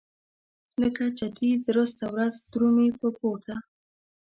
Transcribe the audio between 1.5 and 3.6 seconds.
درسته ورځ درومي په پورته.